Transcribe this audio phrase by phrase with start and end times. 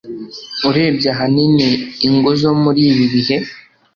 [0.69, 1.69] urebye ahanini
[2.07, 3.37] ingo zo muri ibi bihe